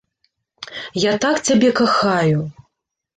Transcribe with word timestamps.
Я 1.03 1.13
так 1.25 1.41
цябе 1.47 1.69
кахаю. 1.81 2.39